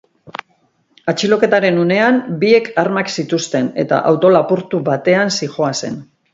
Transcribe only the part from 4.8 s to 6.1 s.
batean zihoazen.